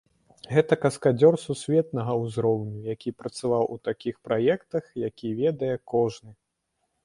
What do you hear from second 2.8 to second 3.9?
які працаваў у